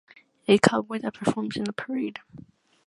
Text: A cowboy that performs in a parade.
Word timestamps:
A 0.47 0.57
cowboy 0.57 0.97
that 0.97 1.13
performs 1.13 1.57
in 1.57 1.69
a 1.69 1.73
parade. 1.73 2.17